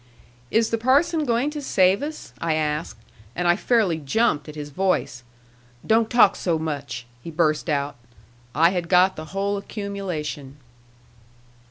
[0.49, 2.97] "Is the parson going to save us?" I asked;
[3.35, 5.21] and I fairly jumped at his voice:
[5.85, 7.97] "Don't talk so much!" he burst out.
[8.55, 10.57] I had got the whole accumulation!